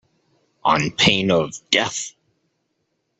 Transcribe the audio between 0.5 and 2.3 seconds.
On pain of death.